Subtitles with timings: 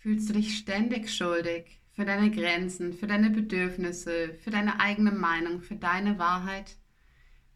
[0.00, 5.60] Fühlst du dich ständig schuldig für deine Grenzen, für deine Bedürfnisse, für deine eigene Meinung,
[5.60, 6.76] für deine Wahrheit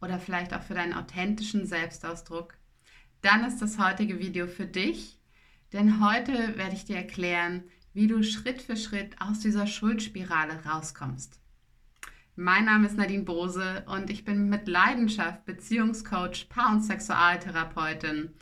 [0.01, 2.57] oder vielleicht auch für deinen authentischen Selbstausdruck?
[3.21, 5.21] Dann ist das heutige Video für dich,
[5.71, 7.63] denn heute werde ich dir erklären,
[7.93, 11.39] wie du Schritt für Schritt aus dieser Schuldspirale rauskommst.
[12.35, 18.33] Mein Name ist Nadine Bose und ich bin mit Leidenschaft Beziehungscoach, Paar- und Sexualtherapeutin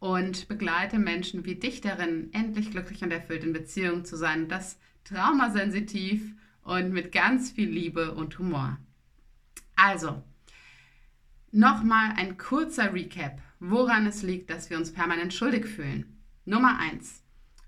[0.00, 4.48] und begleite Menschen wie dich darin, endlich glücklich und erfüllt in Beziehung zu sein.
[4.48, 8.78] Das traumasensitiv und mit ganz viel Liebe und Humor.
[9.76, 10.22] Also,
[11.52, 16.18] nochmal ein kurzer Recap, woran es liegt, dass wir uns permanent schuldig fühlen.
[16.46, 17.22] Nummer eins: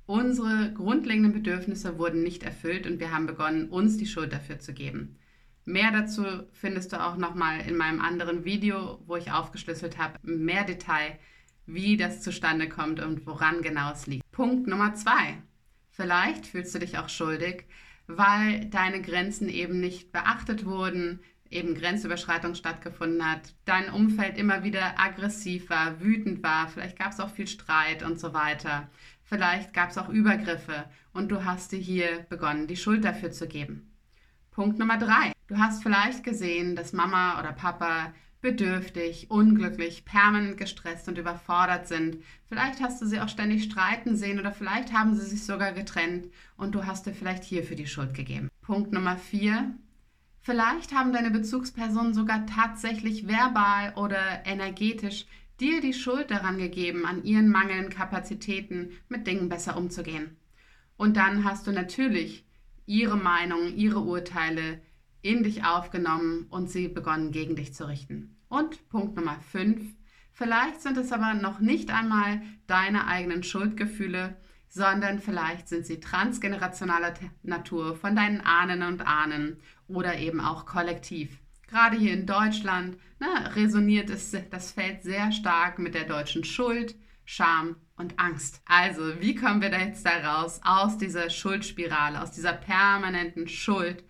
[0.06, 4.72] Unsere grundlegenden Bedürfnisse wurden nicht erfüllt und wir haben begonnen, uns die Schuld dafür zu
[4.72, 5.18] geben.
[5.64, 10.64] Mehr dazu findest du auch nochmal in meinem anderen Video, wo ich aufgeschlüsselt habe, mehr
[10.64, 11.18] Detail,
[11.66, 14.30] wie das zustande kommt und woran genau es liegt.
[14.32, 15.38] Punkt Nummer zwei.
[15.90, 17.66] Vielleicht fühlst du dich auch schuldig,
[18.06, 24.98] weil deine Grenzen eben nicht beachtet wurden, eben Grenzüberschreitung stattgefunden hat, dein Umfeld immer wieder
[24.98, 28.88] aggressiv war, wütend war, vielleicht gab es auch viel Streit und so weiter.
[29.22, 33.46] Vielleicht gab es auch Übergriffe und du hast dir hier begonnen, die Schuld dafür zu
[33.46, 33.90] geben.
[34.50, 35.32] Punkt Nummer drei.
[35.48, 42.18] Du hast vielleicht gesehen, dass Mama oder Papa bedürftig, unglücklich, permanent gestresst und überfordert sind.
[42.48, 46.26] Vielleicht hast du sie auch ständig streiten sehen oder vielleicht haben sie sich sogar getrennt
[46.56, 48.50] und du hast dir vielleicht hierfür die Schuld gegeben.
[48.60, 49.72] Punkt Nummer vier.
[50.40, 55.26] Vielleicht haben deine Bezugspersonen sogar tatsächlich verbal oder energetisch
[55.60, 60.36] dir die Schuld daran gegeben, an ihren mangelnden Kapazitäten mit Dingen besser umzugehen.
[60.96, 62.44] Und dann hast du natürlich
[62.86, 64.80] ihre Meinung, ihre Urteile
[65.22, 68.36] in dich aufgenommen und sie begonnen gegen dich zu richten.
[68.48, 69.80] Und Punkt Nummer 5.
[70.32, 74.36] Vielleicht sind es aber noch nicht einmal deine eigenen Schuldgefühle,
[74.68, 81.38] sondern vielleicht sind sie transgenerationaler Natur von deinen Ahnen und Ahnen oder eben auch kollektiv.
[81.68, 86.94] Gerade hier in Deutschland ne, resoniert es, das Feld sehr stark mit der deutschen Schuld,
[87.24, 88.60] Scham und Angst.
[88.66, 94.04] Also, wie kommen wir da jetzt da raus aus dieser Schuldspirale, aus dieser permanenten Schuld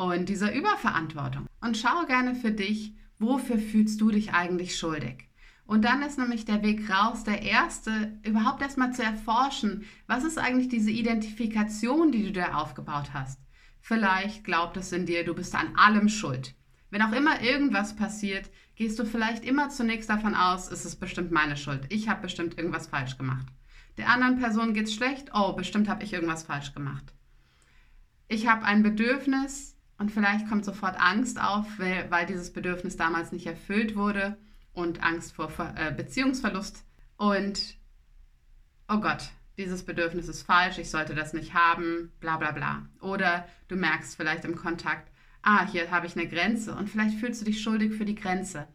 [0.00, 1.46] und dieser Überverantwortung?
[1.60, 5.28] Und schau gerne für dich, wofür fühlst du dich eigentlich schuldig?
[5.66, 10.38] Und dann ist nämlich der Weg raus, der erste, überhaupt erstmal zu erforschen, was ist
[10.38, 13.38] eigentlich diese Identifikation, die du da aufgebaut hast.
[13.80, 16.56] Vielleicht glaubt es in dir, du bist an allem schuld.
[16.90, 21.30] Wenn auch immer irgendwas passiert, gehst du vielleicht immer zunächst davon aus, es ist bestimmt
[21.30, 21.86] meine Schuld.
[21.90, 23.46] Ich habe bestimmt irgendwas falsch gemacht.
[23.96, 27.14] Der anderen Person geht es schlecht, oh, bestimmt habe ich irgendwas falsch gemacht.
[28.26, 33.32] Ich habe ein Bedürfnis und vielleicht kommt sofort Angst auf, weil, weil, dieses Bedürfnis damals
[33.32, 34.38] nicht erfüllt wurde
[34.72, 36.86] und Angst vor äh, Beziehungsverlust.
[37.18, 37.76] Und
[38.88, 42.88] oh Gott, dieses Bedürfnis ist falsch, ich sollte das nicht haben, bla bla bla.
[43.02, 45.12] Oder du merkst vielleicht im Kontakt,
[45.42, 48.68] ah, hier habe ich eine Grenze und vielleicht fühlst du dich schuldig für die Grenze.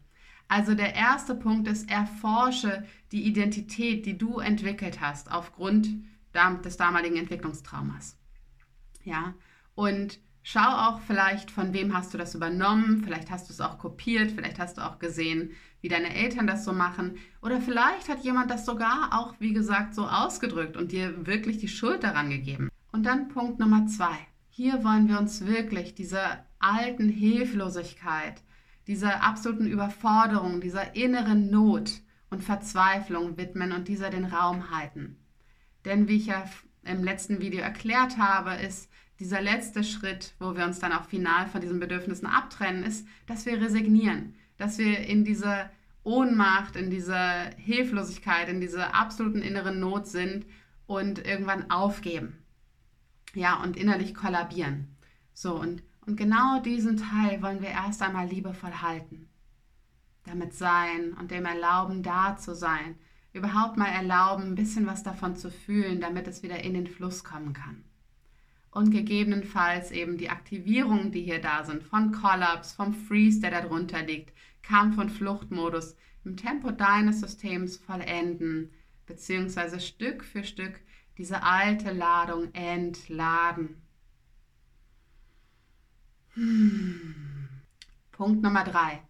[0.46, 5.88] Also der erste Punkt ist, erforsche die Identität, die du entwickelt hast aufgrund
[6.64, 8.16] des damaligen Entwicklungstraumas.
[9.02, 9.34] Ja,
[9.74, 13.78] und schau auch vielleicht, von wem hast du das übernommen, vielleicht hast du es auch
[13.78, 18.22] kopiert, vielleicht hast du auch gesehen, wie deine Eltern das so machen oder vielleicht hat
[18.22, 22.70] jemand das sogar auch, wie gesagt, so ausgedrückt und dir wirklich die Schuld daran gegeben.
[22.92, 24.16] Und dann Punkt Nummer zwei.
[24.48, 28.40] Hier wollen wir uns wirklich dieser alten Hilflosigkeit,
[28.86, 31.90] dieser absoluten Überforderung, dieser inneren Not
[32.30, 35.16] und Verzweiflung widmen und dieser den Raum halten.
[35.84, 36.44] Denn wie ich ja
[36.84, 38.88] im letzten Video erklärt habe, ist
[39.18, 43.46] dieser letzte Schritt, wo wir uns dann auch final von diesen Bedürfnissen abtrennen, ist, dass
[43.46, 45.70] wir resignieren, dass wir in dieser
[46.02, 50.46] Ohnmacht, in dieser Hilflosigkeit, in dieser absoluten inneren Not sind
[50.86, 52.42] und irgendwann aufgeben.
[53.34, 54.96] Ja, und innerlich kollabieren.
[55.34, 59.28] So, und und genau diesen Teil wollen wir erst einmal liebevoll halten.
[60.24, 62.96] Damit sein und dem erlauben, da zu sein.
[63.32, 67.24] Überhaupt mal erlauben, ein bisschen was davon zu fühlen, damit es wieder in den Fluss
[67.24, 67.84] kommen kann.
[68.76, 74.02] Und gegebenenfalls eben die Aktivierungen, die hier da sind, von Kollaps, vom Freeze, der darunter
[74.02, 75.96] liegt, Kampf- und Fluchtmodus,
[76.26, 78.70] im Tempo deines Systems vollenden,
[79.06, 80.78] beziehungsweise Stück für Stück
[81.16, 83.80] diese alte Ladung entladen.
[88.12, 89.00] Punkt Nummer drei.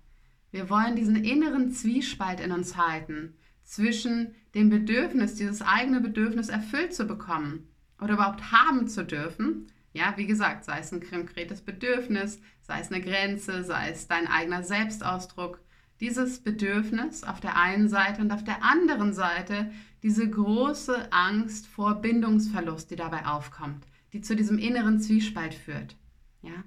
[0.53, 3.35] Wir wollen diesen inneren Zwiespalt in uns halten
[3.65, 7.67] zwischen dem Bedürfnis, dieses eigene Bedürfnis erfüllt zu bekommen
[8.01, 9.67] oder überhaupt haben zu dürfen.
[9.93, 14.27] Ja, wie gesagt, sei es ein konkretes Bedürfnis, sei es eine Grenze, sei es dein
[14.27, 15.61] eigener Selbstausdruck,
[16.01, 19.71] Dieses Bedürfnis auf der einen Seite und auf der anderen Seite
[20.03, 25.97] diese große Angst vor Bindungsverlust, die dabei aufkommt, die zu diesem inneren Zwiespalt führt.
[26.43, 26.65] Ja?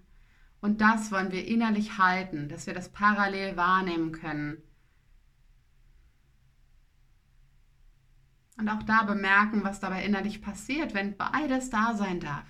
[0.62, 4.58] Und das wollen wir innerlich halten, dass wir das parallel wahrnehmen können.
[8.60, 12.46] Und auch da bemerken, was dabei innerlich passiert, wenn beides da sein darf.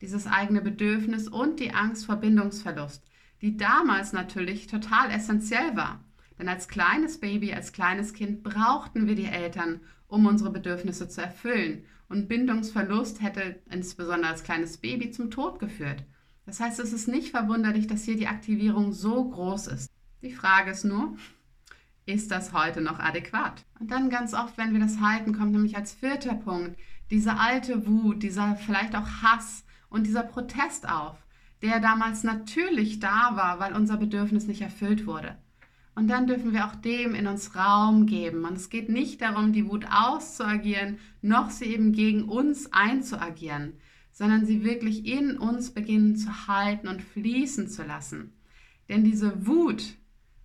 [0.00, 3.04] Dieses eigene Bedürfnis und die Angst vor Bindungsverlust,
[3.40, 6.00] die damals natürlich total essentiell war.
[6.36, 11.22] Denn als kleines Baby, als kleines Kind brauchten wir die Eltern, um unsere Bedürfnisse zu
[11.22, 11.84] erfüllen.
[12.08, 16.04] Und Bindungsverlust hätte insbesondere als kleines Baby zum Tod geführt.
[16.44, 19.90] Das heißt, es ist nicht verwunderlich, dass hier die Aktivierung so groß ist.
[20.22, 21.16] Die Frage ist nur,
[22.06, 23.64] ist das heute noch adäquat?
[23.78, 26.78] Und dann ganz oft, wenn wir das halten, kommt nämlich als vierter Punkt
[27.10, 31.16] diese alte Wut, dieser vielleicht auch Hass und dieser Protest auf,
[31.62, 35.36] der damals natürlich da war, weil unser Bedürfnis nicht erfüllt wurde.
[35.94, 38.44] Und dann dürfen wir auch dem in uns Raum geben.
[38.44, 43.72] Und es geht nicht darum, die Wut auszuagieren, noch sie eben gegen uns einzuagieren,
[44.12, 48.34] sondern sie wirklich in uns beginnen zu halten und fließen zu lassen.
[48.90, 49.96] Denn diese Wut,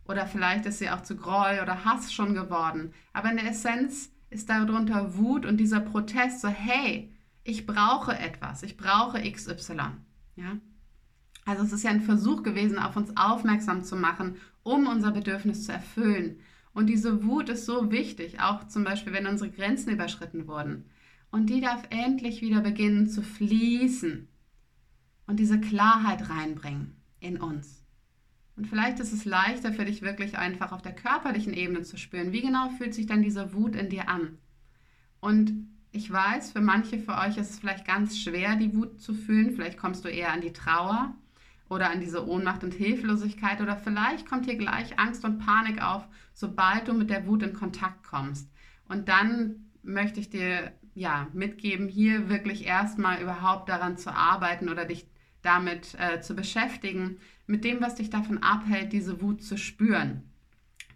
[0.05, 4.11] oder vielleicht ist sie auch zu Groll oder Hass schon geworden, aber in der Essenz
[4.29, 7.13] ist darunter Wut und dieser Protest so, hey,
[7.43, 9.77] ich brauche etwas, ich brauche XY.
[10.35, 10.57] Ja?
[11.45, 15.65] Also es ist ja ein Versuch gewesen, auf uns aufmerksam zu machen, um unser Bedürfnis
[15.65, 16.39] zu erfüllen.
[16.73, 20.85] Und diese Wut ist so wichtig, auch zum Beispiel, wenn unsere Grenzen überschritten wurden.
[21.31, 24.27] Und die darf endlich wieder beginnen zu fließen
[25.27, 27.80] und diese Klarheit reinbringen in uns.
[28.61, 32.31] Und vielleicht ist es leichter für dich wirklich einfach auf der körperlichen Ebene zu spüren,
[32.31, 34.37] wie genau fühlt sich dann diese Wut in dir an.
[35.19, 39.15] Und ich weiß, für manche von euch ist es vielleicht ganz schwer, die Wut zu
[39.15, 39.55] fühlen.
[39.55, 41.15] Vielleicht kommst du eher an die Trauer
[41.69, 46.07] oder an diese Ohnmacht und Hilflosigkeit oder vielleicht kommt hier gleich Angst und Panik auf,
[46.35, 48.47] sobald du mit der Wut in Kontakt kommst.
[48.87, 54.85] Und dann möchte ich dir ja mitgeben, hier wirklich erstmal überhaupt daran zu arbeiten oder
[54.85, 55.10] dich
[55.41, 60.23] damit äh, zu beschäftigen, mit dem, was dich davon abhält, diese Wut zu spüren.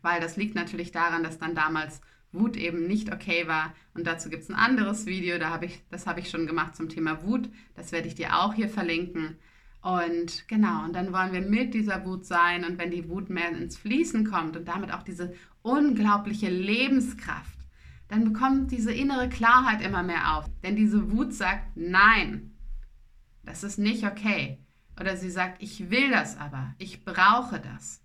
[0.01, 2.01] Weil das liegt natürlich daran, dass dann damals
[2.31, 3.73] Wut eben nicht okay war.
[3.93, 6.75] Und dazu gibt es ein anderes Video, da hab ich, das habe ich schon gemacht
[6.75, 7.49] zum Thema Wut.
[7.75, 9.37] Das werde ich dir auch hier verlinken.
[9.81, 13.49] Und genau, und dann wollen wir mit dieser Wut sein und wenn die Wut mehr
[13.49, 17.55] ins Fließen kommt und damit auch diese unglaubliche Lebenskraft,
[18.07, 20.45] dann bekommt diese innere Klarheit immer mehr auf.
[20.63, 22.54] Denn diese Wut sagt, nein,
[23.45, 24.59] das ist nicht okay.
[24.99, 28.01] Oder sie sagt, ich will das aber, ich brauche das.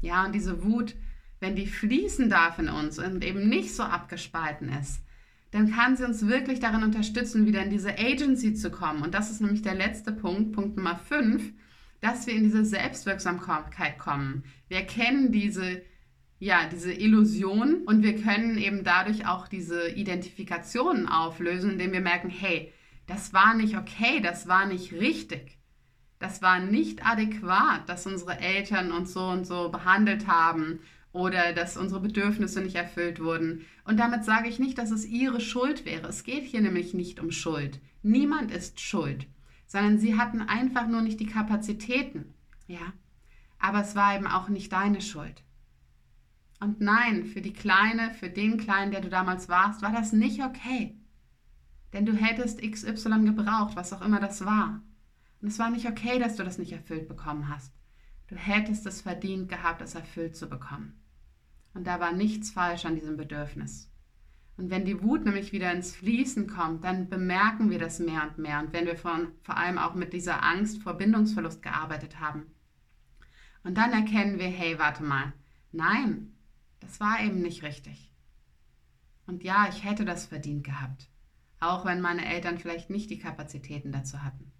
[0.00, 0.94] Ja, und diese Wut,
[1.40, 5.00] wenn die fließen darf in uns und eben nicht so abgespalten ist,
[5.50, 9.02] dann kann sie uns wirklich darin unterstützen, wieder in diese Agency zu kommen.
[9.02, 11.52] Und das ist nämlich der letzte Punkt, Punkt Nummer 5,
[12.00, 14.44] dass wir in diese Selbstwirksamkeit kommen.
[14.68, 15.80] Wir erkennen diese,
[16.40, 22.30] ja, diese Illusion und wir können eben dadurch auch diese Identifikationen auflösen, indem wir merken,
[22.30, 22.72] hey,
[23.06, 25.58] das war nicht okay, das war nicht richtig.
[26.18, 30.80] Das war nicht adäquat, dass unsere Eltern uns so und so behandelt haben
[31.12, 33.64] oder dass unsere Bedürfnisse nicht erfüllt wurden.
[33.84, 36.08] Und damit sage ich nicht, dass es ihre Schuld wäre.
[36.08, 37.80] Es geht hier nämlich nicht um Schuld.
[38.02, 39.26] Niemand ist schuld,
[39.66, 42.34] sondern sie hatten einfach nur nicht die Kapazitäten.
[42.66, 42.92] Ja,
[43.58, 45.42] aber es war eben auch nicht deine Schuld.
[46.60, 50.42] Und nein, für die Kleine, für den Kleinen, der du damals warst, war das nicht
[50.42, 50.96] okay.
[51.94, 54.82] Denn du hättest XY gebraucht, was auch immer das war.
[55.40, 57.72] Und es war nicht okay, dass du das nicht erfüllt bekommen hast.
[58.26, 61.00] Du hättest es verdient gehabt, es erfüllt zu bekommen.
[61.72, 63.92] Und da war nichts falsch an diesem Bedürfnis.
[64.56, 68.38] Und wenn die Wut nämlich wieder ins Fließen kommt, dann bemerken wir das mehr und
[68.38, 68.58] mehr.
[68.58, 72.46] Und wenn wir von, vor allem auch mit dieser Angst vor Bindungsverlust gearbeitet haben.
[73.62, 75.32] Und dann erkennen wir, hey, warte mal,
[75.70, 76.32] nein,
[76.80, 78.10] das war eben nicht richtig.
[79.26, 81.08] Und ja, ich hätte das verdient gehabt.
[81.64, 84.52] Auch wenn meine Eltern vielleicht nicht die Kapazitäten dazu hatten.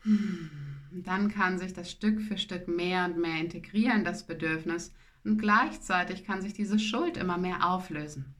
[0.00, 0.50] Hm.
[0.90, 4.94] Dann kann sich das Stück für Stück mehr und mehr integrieren, das Bedürfnis,
[5.24, 8.34] und gleichzeitig kann sich diese Schuld immer mehr auflösen.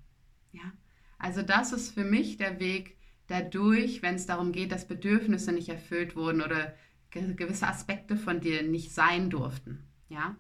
[0.53, 0.73] Ja?
[1.19, 5.69] Also das ist für mich der Weg dadurch, wenn es darum geht, dass Bedürfnisse nicht
[5.69, 6.75] erfüllt wurden oder
[7.11, 9.85] gewisse Aspekte von dir nicht sein durften.
[10.09, 10.37] Ja?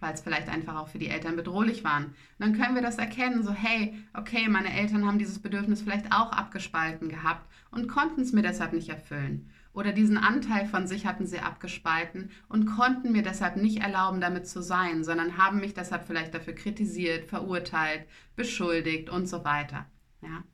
[0.00, 2.04] Weil es vielleicht einfach auch für die Eltern bedrohlich waren.
[2.04, 6.12] Und dann können wir das erkennen, so hey, okay, meine Eltern haben dieses Bedürfnis vielleicht
[6.12, 11.04] auch abgespalten gehabt und konnten es mir deshalb nicht erfüllen oder diesen Anteil von sich
[11.04, 15.74] hatten sie abgespalten und konnten mir deshalb nicht erlauben, damit zu sein, sondern haben mich
[15.74, 19.84] deshalb vielleicht dafür kritisiert, verurteilt, beschuldigt und so weiter.
[20.22, 20.44] Ja?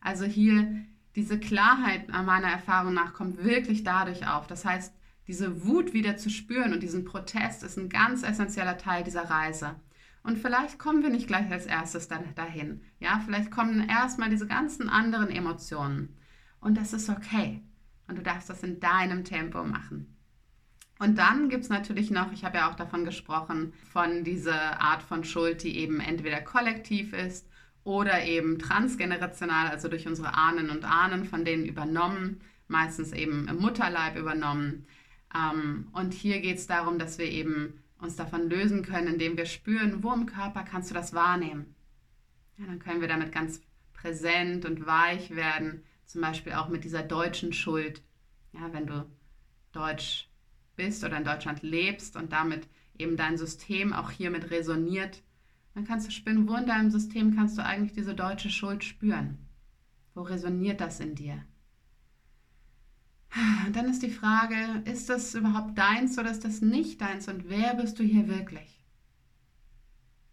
[0.00, 4.48] Also hier diese Klarheit meiner Erfahrung nach kommt wirklich dadurch auf.
[4.48, 4.92] Das heißt,
[5.32, 9.76] diese Wut wieder zu spüren und diesen Protest ist ein ganz essentieller Teil dieser Reise.
[10.22, 12.82] Und vielleicht kommen wir nicht gleich als erstes dann dahin.
[13.00, 16.18] Ja, vielleicht kommen erstmal diese ganzen anderen Emotionen.
[16.60, 17.62] Und das ist okay.
[18.08, 20.14] Und du darfst das in deinem Tempo machen.
[20.98, 25.02] Und dann gibt es natürlich noch, ich habe ja auch davon gesprochen, von dieser Art
[25.02, 27.48] von Schuld, die eben entweder kollektiv ist
[27.84, 33.56] oder eben transgenerational, also durch unsere Ahnen und Ahnen von denen übernommen, meistens eben im
[33.56, 34.86] Mutterleib übernommen.
[35.34, 39.46] Ähm, und hier geht es darum, dass wir eben uns davon lösen können, indem wir
[39.46, 41.74] spüren, wo im Körper kannst du das wahrnehmen.
[42.58, 43.60] Ja, dann können wir damit ganz
[43.92, 48.02] präsent und weich werden, zum Beispiel auch mit dieser deutschen Schuld.
[48.52, 49.06] Ja, wenn du
[49.72, 50.28] deutsch
[50.76, 55.22] bist oder in Deutschland lebst und damit eben dein System auch hiermit resoniert,
[55.74, 59.38] dann kannst du spüren, wo in deinem System kannst du eigentlich diese deutsche Schuld spüren.
[60.14, 61.42] Wo resoniert das in dir?
[63.72, 67.74] Dann ist die Frage, ist das überhaupt deins oder ist das nicht deins und wer
[67.74, 68.84] bist du hier wirklich?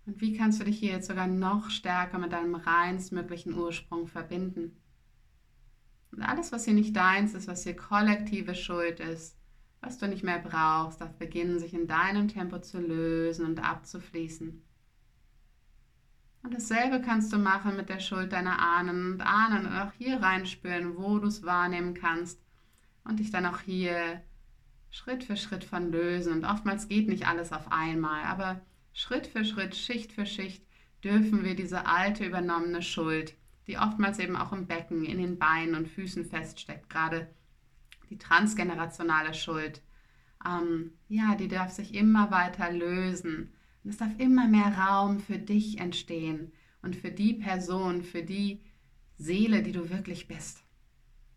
[0.05, 4.75] Und wie kannst du dich hier jetzt sogar noch stärker mit deinem reinstmöglichen Ursprung verbinden?
[6.11, 9.37] Und alles, was hier nicht deins ist, was hier kollektive Schuld ist,
[9.81, 14.61] was du nicht mehr brauchst, darf beginnen, sich in deinem Tempo zu lösen und abzufließen.
[16.41, 20.21] Und dasselbe kannst du machen mit der Schuld deiner Ahnen und Ahnen und auch hier
[20.21, 22.41] reinspüren, wo du es wahrnehmen kannst
[23.09, 24.21] und dich dann auch hier
[24.91, 26.31] Schritt für Schritt von lösen.
[26.33, 28.61] Und oftmals geht nicht alles auf einmal, aber
[28.93, 30.63] Schritt für Schritt, Schicht für Schicht
[31.03, 33.35] dürfen wir diese alte übernommene Schuld,
[33.67, 37.27] die oftmals eben auch im Becken, in den Beinen und Füßen feststeckt, gerade
[38.09, 39.81] die transgenerationale Schuld,
[40.45, 43.53] ähm, ja, die darf sich immer weiter lösen.
[43.83, 46.51] Und es darf immer mehr Raum für dich entstehen
[46.81, 48.61] und für die Person, für die
[49.17, 50.63] Seele, die du wirklich bist.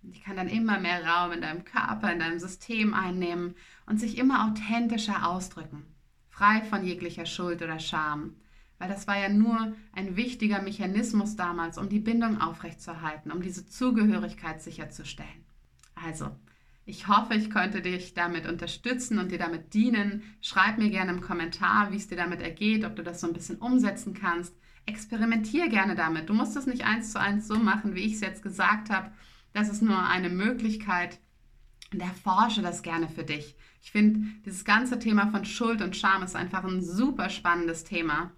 [0.03, 3.55] Die kann dann immer mehr Raum in deinem Körper, in deinem System einnehmen
[3.87, 5.87] und sich immer authentischer ausdrücken,
[6.29, 8.37] frei von jeglicher Schuld oder Scham.
[8.79, 13.65] Weil das war ja nur ein wichtiger Mechanismus damals, um die Bindung aufrechtzuerhalten, um diese
[13.65, 15.47] Zugehörigkeit sicherzustellen.
[15.95, 16.33] Also,
[16.85, 20.25] ich hoffe, ich konnte dich damit unterstützen und dir damit dienen.
[20.41, 23.35] Schreib mir gerne im Kommentar, wie es dir damit ergeht, ob du das so ein
[23.35, 24.53] bisschen umsetzen kannst.
[24.85, 26.29] Experimentier gerne damit.
[26.29, 29.13] Du musst es nicht eins zu eins so machen, wie ich es jetzt gesagt habe.
[29.53, 31.19] Das ist nur eine Möglichkeit
[31.93, 33.57] und erforsche das gerne für dich.
[33.83, 38.33] Ich finde, dieses ganze Thema von Schuld und Scham ist einfach ein super spannendes Thema.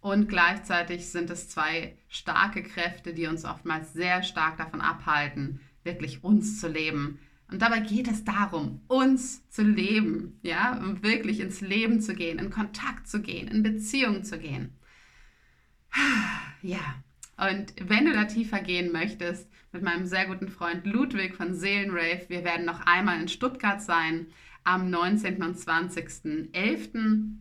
[0.00, 6.22] Und gleichzeitig sind es zwei starke Kräfte, die uns oftmals sehr stark davon abhalten, wirklich
[6.22, 7.18] uns zu leben
[7.50, 12.38] und dabei geht es darum, uns zu leben, ja, um wirklich ins Leben zu gehen,
[12.38, 14.74] in Kontakt zu gehen, in Beziehung zu gehen.
[16.60, 17.02] Ja,
[17.36, 22.28] und wenn du da tiefer gehen möchtest, mit meinem sehr guten Freund Ludwig von Seelenrave,
[22.28, 24.26] wir werden noch einmal in Stuttgart sein
[24.64, 25.42] am 19.
[25.42, 26.94] und 20.11.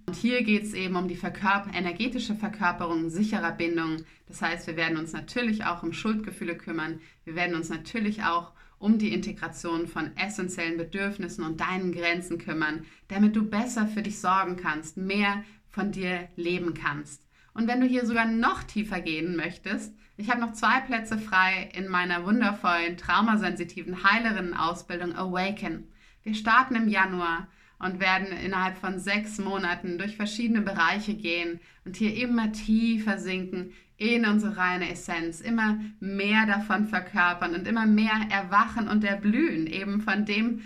[0.06, 3.98] Und hier geht es eben um die Verkörper energetische Verkörperung sicherer Bindung.
[4.28, 7.00] Das heißt, wir werden uns natürlich auch um Schuldgefühle kümmern.
[7.26, 12.86] Wir werden uns natürlich auch um die Integration von essentiellen Bedürfnissen und deinen Grenzen kümmern,
[13.08, 17.24] damit du besser für dich sorgen kannst, mehr von dir leben kannst.
[17.54, 21.70] Und wenn du hier sogar noch tiefer gehen möchtest, ich habe noch zwei Plätze frei
[21.74, 25.88] in meiner wundervollen traumasensitiven Heilerinnen-Ausbildung Awaken.
[26.24, 27.48] Wir starten im Januar
[27.80, 33.74] und werden innerhalb von sechs Monaten durch verschiedene Bereiche gehen und hier immer tiefer sinken
[33.98, 40.02] in unsere reine Essenz, immer mehr davon verkörpern und immer mehr erwachen und erblühen, eben
[40.02, 40.64] von dem,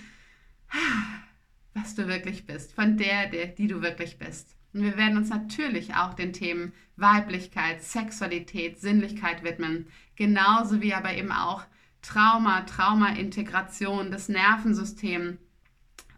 [1.73, 4.55] was du wirklich bist, von der, der die du wirklich bist.
[4.73, 11.13] Und wir werden uns natürlich auch den Themen Weiblichkeit, Sexualität, Sinnlichkeit widmen, genauso wie aber
[11.13, 11.63] eben auch
[12.01, 15.37] Trauma, Trauma-Integration, das Nervensystem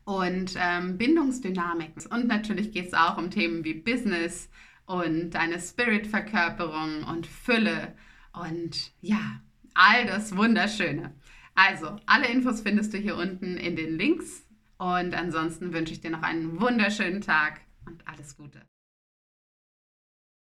[0.05, 1.91] und ähm, Bindungsdynamik.
[2.09, 4.49] Und natürlich geht es auch um Themen wie Business,
[4.85, 7.93] und deine Spirit-Verkörperung und Fülle
[8.33, 9.41] und ja,
[9.73, 11.13] all das Wunderschöne.
[11.55, 14.45] Also, alle Infos findest du hier unten in den Links
[14.77, 18.61] und ansonsten wünsche ich dir noch einen wunderschönen Tag und alles Gute.